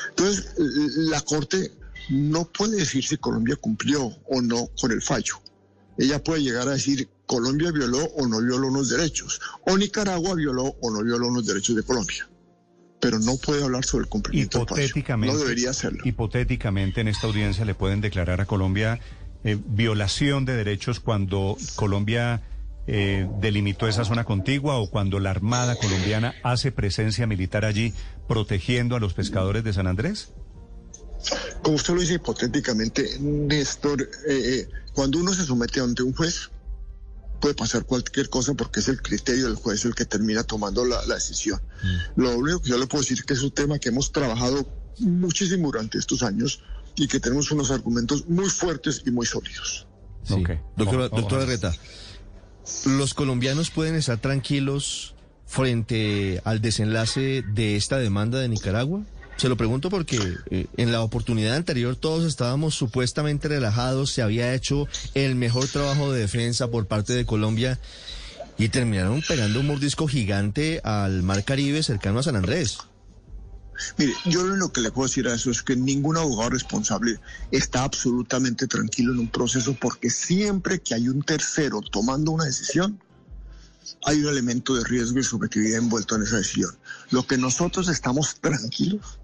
Entonces, 0.10 0.53
la 0.58 1.20
Corte 1.22 1.72
no 2.09 2.45
puede 2.45 2.77
decir 2.77 3.03
si 3.03 3.17
Colombia 3.17 3.55
cumplió 3.55 4.05
o 4.29 4.41
no 4.41 4.69
con 4.79 4.91
el 4.91 5.01
fallo. 5.01 5.35
Ella 5.97 6.23
puede 6.23 6.43
llegar 6.43 6.67
a 6.67 6.71
decir 6.71 7.09
Colombia 7.25 7.71
violó 7.71 8.03
o 8.15 8.27
no 8.27 8.41
violó 8.41 8.67
unos 8.67 8.89
derechos, 8.89 9.41
o 9.65 9.77
Nicaragua 9.77 10.35
violó 10.35 10.75
o 10.81 10.91
no 10.91 11.03
violó 11.03 11.27
unos 11.27 11.45
derechos 11.45 11.75
de 11.75 11.83
Colombia. 11.83 12.27
Pero 12.99 13.19
no 13.19 13.37
puede 13.37 13.63
hablar 13.63 13.85
sobre 13.85 14.03
el 14.03 14.09
cumplimiento 14.09 14.59
del 14.59 14.67
fallo. 14.67 14.81
Hipotéticamente, 14.81 15.35
No 15.35 15.39
debería 15.41 15.69
hacerlo. 15.71 16.03
hipotéticamente 16.05 17.01
en 17.01 17.07
esta 17.07 17.27
audiencia 17.27 17.65
le 17.65 17.75
pueden 17.75 18.01
declarar 18.01 18.41
a 18.41 18.45
Colombia 18.45 18.99
eh, 19.43 19.57
violación 19.67 20.45
de 20.45 20.55
derechos 20.55 20.99
cuando 20.99 21.57
Colombia 21.75 22.41
eh, 22.87 23.27
delimitó 23.39 23.87
esa 23.87 24.03
zona 24.05 24.23
contigua 24.23 24.77
o 24.77 24.89
cuando 24.89 25.19
la 25.19 25.29
Armada 25.29 25.75
colombiana 25.75 26.33
hace 26.43 26.71
presencia 26.71 27.27
militar 27.27 27.65
allí 27.65 27.93
protegiendo 28.27 28.95
a 28.95 28.99
los 28.99 29.13
pescadores 29.13 29.63
de 29.63 29.73
San 29.73 29.87
Andrés. 29.87 30.31
Como 31.62 31.75
usted 31.75 31.93
lo 31.93 32.01
dice 32.01 32.15
hipotéticamente, 32.15 33.17
Néstor, 33.19 34.01
eh, 34.01 34.07
eh, 34.27 34.69
cuando 34.93 35.19
uno 35.19 35.34
se 35.34 35.46
somete 35.46 35.79
ante 35.79 36.03
un 36.03 36.13
juez, 36.13 36.50
puede 37.39 37.53
pasar 37.53 37.86
cualquier 37.86 38.29
cosa 38.29 38.53
porque 38.53 38.79
es 38.79 38.88
el 38.88 39.01
criterio 39.01 39.46
del 39.46 39.55
juez 39.55 39.86
el 39.86 39.96
que 39.96 40.05
termina 40.05 40.43
tomando 40.43 40.86
la, 40.86 41.05
la 41.05 41.15
decisión. 41.15 41.62
Lo 42.15 42.36
único 42.38 42.62
que 42.62 42.69
yo 42.69 42.77
le 42.77 42.88
puedo 42.88 43.01
decir 43.01 43.24
que 43.24 43.34
es 43.34 43.41
un 43.41 43.51
tema 43.51 43.79
que 43.79 43.89
hemos 43.89 44.12
trabajado 44.12 44.67
muchísimo 45.00 45.67
durante 45.67 45.98
estos 45.98 46.24
años 46.24 46.62
y 46.96 47.07
que 47.07 47.19
tenemos 47.19 47.51
unos 47.51 47.72
argumentos 47.72 48.27
muy 48.27 48.50
fuertes 48.50 49.03
y 49.05 49.12
muy 49.12 49.25
sólidos. 49.25 49.88
Sí. 50.24 50.34
Ok. 50.34 50.50
Doctora, 50.75 51.05
ojo. 51.05 51.15
doctora 51.15 51.46
Reta, 51.46 51.74
¿los 52.86 53.13
colombianos 53.13 53.69
pueden 53.69 53.96
estar 53.96 54.19
tranquilos 54.19 55.13
frente 55.46 56.41
al 56.43 56.60
desenlace 56.60 57.43
de 57.53 57.75
esta 57.75 57.98
demanda 57.98 58.39
de 58.39 58.50
Nicaragua? 58.50 59.03
Se 59.38 59.50
lo 59.50 59.56
pregunto 59.56 59.91
porque 59.91 60.20
eh, 60.50 60.65
en 60.77 60.91
la 60.91 61.01
oportunidad 61.01 61.56
anterior 61.56 61.96
todos 61.96 62.25
estábamos 62.25 62.74
supuestamente 62.74 63.48
relajados, 63.48 64.12
se 64.12 64.24
había 64.24 64.56
hecho 64.56 64.88
el 65.13 65.36
mejor 65.36 65.67
trabajo 65.67 66.12
de 66.12 66.22
defensa 66.22 66.70
por 66.70 66.88
parte 66.88 67.13
de 67.13 67.25
Colombia 67.25 67.79
y 68.58 68.70
terminaron 68.70 69.22
pegando 69.22 69.60
un 69.60 69.67
mordisco 69.67 70.08
gigante 70.08 70.82
al 70.84 71.22
mar 71.22 71.44
Caribe 71.44 71.84
cercano 71.84 72.17
a 72.20 72.24
San 72.24 72.36
Andrés. 72.36 72.79
Mire, 74.00 74.13
yo 74.25 74.44
lo 74.44 74.72
que 74.72 74.82
le 74.82 74.89
puedo 74.89 75.08
decir 75.08 75.27
a 75.27 75.36
eso 75.36 75.51
es 75.51 75.62
que 75.62 75.75
ningún 75.75 76.17
abogado 76.17 76.50
responsable 76.50 77.20
está 77.51 77.84
absolutamente 77.84 78.65
tranquilo 78.65 79.13
en 79.13 79.20
un 79.20 79.27
proceso 79.27 79.77
porque 79.79 80.10
siempre 80.10 80.79
que 80.79 80.96
hay 80.96 81.10
un 81.10 81.22
tercero 81.22 81.82
tomando 81.82 82.32
una 82.32 82.46
decisión, 82.46 83.00
hay 84.03 84.24
un 84.24 84.29
elemento 84.29 84.74
de 84.74 84.84
riesgo 84.84 85.20
y 85.20 85.24
subjetividad 85.24 85.77
envuelto 85.77 86.15
en 86.15 86.24
esa 86.24 86.38
decisión. 86.38 86.75
Lo 87.12 87.27
que 87.27 87.38
nosotros 87.38 87.88
estamos 87.88 88.36
tranquilos 88.41 89.20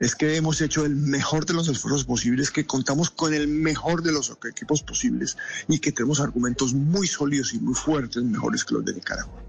es 0.00 0.14
que 0.14 0.36
hemos 0.36 0.60
hecho 0.60 0.84
el 0.84 0.96
mejor 0.96 1.46
de 1.46 1.54
los 1.54 1.68
esfuerzos 1.68 2.04
posibles, 2.04 2.50
que 2.50 2.66
contamos 2.66 3.10
con 3.10 3.34
el 3.34 3.48
mejor 3.48 4.02
de 4.02 4.12
los 4.12 4.36
equipos 4.48 4.82
posibles 4.82 5.36
y 5.68 5.78
que 5.78 5.92
tenemos 5.92 6.20
argumentos 6.20 6.74
muy 6.74 7.06
sólidos 7.06 7.54
y 7.54 7.58
muy 7.58 7.74
fuertes, 7.74 8.22
mejores 8.22 8.64
que 8.64 8.74
los 8.74 8.84
de 8.84 8.94
Nicaragua. 8.94 9.42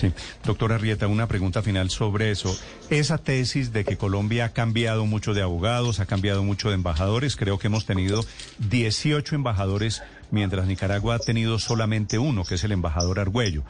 Sí. 0.00 0.14
Doctora 0.44 0.78
Rieta, 0.78 1.06
una 1.08 1.28
pregunta 1.28 1.60
final 1.60 1.90
sobre 1.90 2.30
eso. 2.30 2.56
Esa 2.88 3.18
tesis 3.18 3.70
de 3.70 3.84
que 3.84 3.98
Colombia 3.98 4.46
ha 4.46 4.52
cambiado 4.54 5.04
mucho 5.04 5.34
de 5.34 5.42
abogados, 5.42 6.00
ha 6.00 6.06
cambiado 6.06 6.42
mucho 6.42 6.68
de 6.68 6.76
embajadores, 6.76 7.36
creo 7.36 7.58
que 7.58 7.66
hemos 7.66 7.84
tenido 7.84 8.24
18 8.70 9.34
embajadores, 9.34 10.02
mientras 10.30 10.66
Nicaragua 10.66 11.16
ha 11.16 11.18
tenido 11.18 11.58
solamente 11.58 12.18
uno, 12.18 12.44
que 12.44 12.54
es 12.54 12.64
el 12.64 12.72
embajador 12.72 13.20
Argüello. 13.20 13.62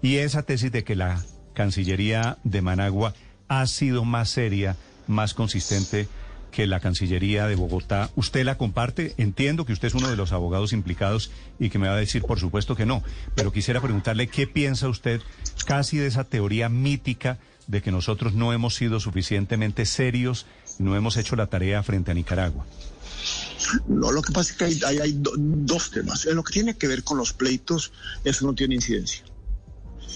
Y 0.00 0.16
esa 0.16 0.42
tesis 0.42 0.72
de 0.72 0.84
que 0.84 0.96
la 0.96 1.22
Cancillería 1.52 2.38
de 2.44 2.62
Managua 2.62 3.12
ha 3.60 3.66
sido 3.66 4.04
más 4.04 4.30
seria, 4.30 4.76
más 5.06 5.34
consistente 5.34 6.08
que 6.50 6.66
la 6.68 6.78
Cancillería 6.80 7.46
de 7.48 7.56
Bogotá. 7.56 8.10
¿Usted 8.14 8.44
la 8.44 8.56
comparte? 8.56 9.14
Entiendo 9.16 9.64
que 9.66 9.72
usted 9.72 9.88
es 9.88 9.94
uno 9.94 10.08
de 10.08 10.16
los 10.16 10.30
abogados 10.32 10.72
implicados 10.72 11.30
y 11.58 11.68
que 11.68 11.78
me 11.80 11.88
va 11.88 11.94
a 11.94 11.98
decir, 11.98 12.22
por 12.22 12.38
supuesto 12.38 12.76
que 12.76 12.86
no, 12.86 13.02
pero 13.34 13.52
quisiera 13.52 13.80
preguntarle 13.80 14.28
qué 14.28 14.46
piensa 14.46 14.88
usted 14.88 15.20
casi 15.66 15.96
de 15.98 16.06
esa 16.06 16.22
teoría 16.24 16.68
mítica 16.68 17.38
de 17.66 17.82
que 17.82 17.90
nosotros 17.90 18.34
no 18.34 18.52
hemos 18.52 18.74
sido 18.76 19.00
suficientemente 19.00 19.84
serios 19.86 20.46
no 20.78 20.96
hemos 20.96 21.16
hecho 21.16 21.34
la 21.36 21.46
tarea 21.46 21.82
frente 21.82 22.10
a 22.10 22.14
Nicaragua. 22.14 22.66
No, 23.88 24.10
lo 24.12 24.22
que 24.22 24.32
pasa 24.32 24.50
es 24.52 24.56
que 24.58 24.64
hay, 24.64 24.80
hay- 24.86 24.98
hay 24.98 25.12
do- 25.12 25.32
dos 25.36 25.90
temas. 25.90 26.26
En 26.26 26.34
lo 26.36 26.42
que 26.42 26.52
tiene 26.52 26.76
que 26.76 26.88
ver 26.88 27.02
con 27.04 27.16
los 27.16 27.32
pleitos, 27.32 27.92
eso 28.24 28.44
no 28.46 28.54
tiene 28.54 28.74
incidencia. 28.74 29.24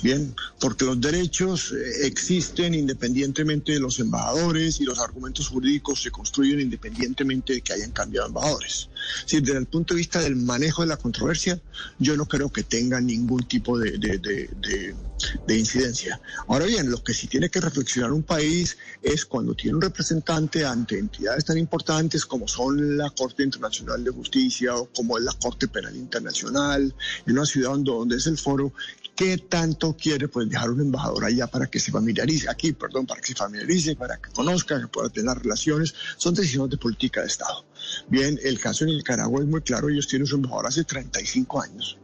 Bien, 0.01 0.35
porque 0.61 0.85
los 0.85 1.01
derechos 1.01 1.73
eh, 1.73 2.07
existen 2.07 2.75
independientemente 2.75 3.73
de 3.73 3.81
los 3.81 3.99
embajadores 3.99 4.81
y 4.81 4.85
los 4.85 4.99
argumentos 5.01 5.49
jurídicos 5.49 6.03
se 6.03 6.11
construyen 6.13 6.61
independientemente 6.61 7.55
de 7.55 7.63
que 7.63 7.73
hayan 7.73 7.91
cambiado 7.91 8.29
embajadores. 8.29 8.89
Es 9.19 9.23
decir, 9.27 9.43
desde 9.43 9.59
el 9.59 9.67
punto 9.67 9.95
de 9.95 9.99
vista 9.99 10.21
del 10.21 10.37
manejo 10.37 10.83
de 10.83 10.89
la 10.89 10.97
controversia, 10.99 11.61
yo 11.99 12.17
no 12.17 12.27
creo 12.27 12.49
que 12.51 12.63
tenga 12.63 13.01
ningún 13.01 13.47
tipo 13.49 13.77
de- 13.79 13.99
de- 13.99 14.19
de- 14.19 14.95
de 15.47 15.59
incidencia. 15.59 16.21
Ahora 16.47 16.67
bien, 16.67 16.89
lo 16.91 17.03
que 17.03 17.13
sí 17.13 17.27
tiene 17.27 17.51
que 17.51 17.61
reflexionar 17.61 18.13
un 18.13 18.23
país 18.23 18.77
es 19.03 19.25
cuando 19.25 19.55
tiene 19.55 19.75
un 19.75 19.83
representante 19.83 20.65
ante 20.65 20.97
entidades 20.97 21.45
tan 21.45 21.59
importantes 21.59 22.25
como 22.25 22.47
son 22.47 22.97
la 22.97 23.11
Corte 23.11 23.43
Internacional 23.43 24.05
de 24.05 24.13
Justicia 24.13 24.77
o 24.77 24.87
como 24.93 25.19
es 25.19 25.25
la 25.25 25.33
Corte 25.33 25.67
Penal 25.67 25.97
Internacional, 25.97 26.95
en 27.27 27.33
una 27.33 27.47
ciudad 27.47 27.71
donde, 27.71 27.91
donde 27.91 28.17
es 28.17 28.27
el 28.29 28.39
foro, 28.39 28.73
¿qué 29.19 29.37
tanto 29.37 29.97
quiere 29.97 30.29
pues 30.29 30.49
dejar 30.49 30.71
un 30.71 30.81
embajador 30.81 31.25
allá 31.25 31.49
para 31.49 31.67
que 31.67 31.81
se 31.81 31.91
familiarice, 31.91 32.49
aquí, 32.49 32.73
perdón, 32.73 33.05
para 33.05 33.21
que 33.21 33.27
se 33.27 33.35
familiarice, 33.35 33.97
para 33.97 34.17
que 34.17 34.31
conozca, 34.31 34.81
que 34.81 34.87
pueda 34.87 35.09
tener 35.09 35.37
relaciones? 35.37 35.93
Son 36.17 36.35
decisiones 36.35 36.71
de 36.71 36.77
política 36.77 37.23
de 37.23 37.27
Estado. 37.27 37.65
Bien, 38.07 38.39
el 38.45 38.61
caso 38.61 38.85
en 38.85 38.91
Nicaragua 38.91 39.41
es 39.41 39.49
muy 39.49 39.61
claro, 39.63 39.89
ellos 39.89 40.07
tienen 40.07 40.29
su 40.29 40.37
embajador 40.37 40.69
hace 40.69 40.85
35 40.85 41.61
años. 41.61 41.99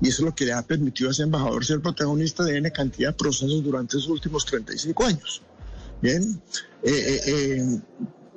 Y 0.00 0.10
eso 0.10 0.22
es 0.22 0.26
lo 0.26 0.32
que 0.32 0.44
le 0.44 0.52
ha 0.52 0.62
permitido 0.62 1.08
a 1.08 1.12
ese 1.12 1.24
embajador 1.24 1.66
ser 1.66 1.80
protagonista 1.80 2.44
de 2.44 2.58
N 2.58 2.70
cantidad 2.70 3.08
de 3.08 3.14
procesos 3.14 3.64
durante 3.64 3.96
esos 3.96 4.08
últimos 4.08 4.46
35 4.46 5.04
años. 5.04 5.42
Bien, 6.00 6.40
eh, 6.84 6.92
eh, 6.92 7.20
eh, 7.26 7.80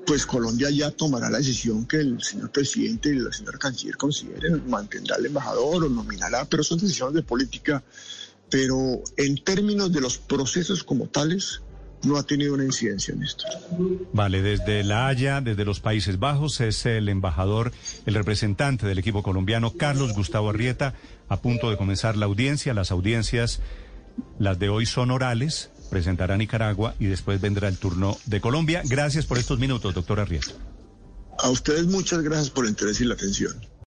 pues 0.08 0.26
Colombia 0.26 0.72
ya 0.72 0.90
tomará 0.90 1.30
la 1.30 1.38
decisión 1.38 1.86
que 1.86 1.98
el 1.98 2.22
señor 2.24 2.52
presidente 2.52 3.10
y 3.10 3.20
la 3.20 3.32
señora 3.32 3.60
canciller 3.60 3.96
consideren, 3.96 4.68
mantendrá 4.68 5.18
al 5.18 5.26
embajador 5.28 5.86
o 5.86 5.90
nominará, 5.90 6.46
pero 6.46 6.64
son 6.64 6.80
decisiones 6.80 7.14
de 7.14 7.22
política. 7.22 7.84
Pero 8.54 9.02
en 9.18 9.44
términos 9.44 9.92
de 9.92 10.00
los 10.00 10.20
procesos 10.20 10.84
como 10.84 11.08
tales, 11.08 11.64
no 12.04 12.18
ha 12.18 12.24
tenido 12.24 12.54
una 12.54 12.66
incidencia 12.66 13.12
en 13.12 13.24
esto. 13.24 13.46
Vale, 14.14 14.44
desde 14.44 14.84
La 14.84 15.08
Haya, 15.08 15.42
desde 15.42 15.66
los 15.66 15.80
Países 15.80 16.20
Bajos, 16.20 16.62
es 16.62 16.86
el 16.86 17.10
embajador, 17.10 17.72
el 18.06 18.14
representante 18.14 18.86
del 18.86 19.00
equipo 19.00 19.24
colombiano, 19.24 19.74
Carlos 19.74 20.14
Gustavo 20.14 20.52
Arrieta, 20.52 20.94
a 21.30 21.42
punto 21.42 21.72
de 21.72 21.78
comenzar 21.78 22.16
la 22.16 22.28
audiencia. 22.28 22.76
Las 22.76 22.92
audiencias, 22.92 23.60
las 24.38 24.60
de 24.60 24.70
hoy 24.70 24.86
son 24.86 25.10
orales, 25.10 25.72
presentará 25.90 26.38
Nicaragua 26.38 26.94
y 27.00 27.08
después 27.08 27.42
vendrá 27.42 27.68
el 27.70 27.80
turno 27.80 28.20
de 28.28 28.40
Colombia. 28.40 28.84
Gracias 28.86 29.26
por 29.26 29.40
estos 29.40 29.58
minutos, 29.58 29.96
doctor 29.96 30.20
Arrieta. 30.20 30.52
A 31.40 31.50
ustedes 31.50 31.88
muchas 31.88 32.22
gracias 32.22 32.52
por 32.52 32.66
el 32.66 32.70
interés 32.70 33.02
y 33.02 33.06
la 33.06 33.16
atención. 33.16 33.73